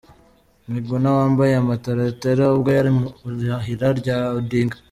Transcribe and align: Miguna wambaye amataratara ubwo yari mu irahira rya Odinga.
Miguna 0.73 1.07
wambaye 1.17 1.53
amataratara 1.57 2.43
ubwo 2.55 2.69
yari 2.77 2.91
mu 2.97 3.05
irahira 3.41 3.87
rya 3.99 4.17
Odinga. 4.37 4.77